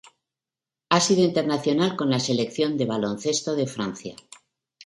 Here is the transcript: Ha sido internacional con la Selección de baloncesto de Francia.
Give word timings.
Ha 0.89 0.99
sido 0.99 1.21
internacional 1.23 1.95
con 1.95 2.09
la 2.09 2.19
Selección 2.19 2.75
de 2.75 2.85
baloncesto 2.87 3.55
de 3.55 3.67
Francia. 3.67 4.15